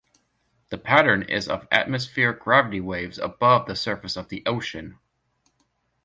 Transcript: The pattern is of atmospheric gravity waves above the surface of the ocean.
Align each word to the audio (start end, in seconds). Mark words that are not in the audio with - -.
The 0.69 0.79
pattern 0.79 1.21
is 1.21 1.47
of 1.47 1.67
atmospheric 1.71 2.39
gravity 2.39 2.81
waves 2.81 3.19
above 3.19 3.67
the 3.67 3.75
surface 3.75 4.17
of 4.17 4.29
the 4.29 4.41
ocean. 4.47 4.97